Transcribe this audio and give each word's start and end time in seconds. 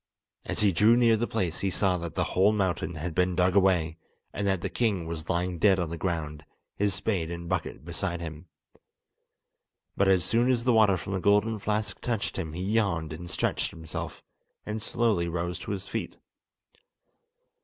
As 0.45 0.61
he 0.61 0.71
drew 0.71 0.97
near 0.97 1.15
the 1.15 1.27
place 1.27 1.59
he 1.59 1.69
saw 1.69 1.99
that 1.99 2.15
the 2.15 2.23
whole 2.23 2.51
mountain 2.51 2.95
had 2.95 3.13
been 3.13 3.35
dug 3.35 3.55
away, 3.55 3.97
and 4.33 4.47
that 4.47 4.61
the 4.61 4.67
king 4.67 5.05
was 5.05 5.29
lying 5.29 5.59
dead 5.59 5.77
on 5.77 5.91
the 5.91 5.95
ground, 5.99 6.43
his 6.75 6.95
spade 6.95 7.29
and 7.29 7.47
bucket 7.47 7.85
beside 7.85 8.19
him. 8.19 8.47
But 9.95 10.07
as 10.07 10.23
soon 10.23 10.49
as 10.49 10.63
the 10.63 10.73
water 10.73 10.97
from 10.97 11.13
the 11.13 11.19
golden 11.19 11.59
flask 11.59 12.01
touched 12.01 12.37
him 12.39 12.53
he 12.53 12.63
yawned 12.63 13.13
and 13.13 13.29
stretched 13.29 13.69
himself, 13.69 14.23
and 14.65 14.81
slowly 14.81 15.27
rose 15.27 15.59
to 15.59 15.71
his 15.71 15.87
feet. 15.87 16.17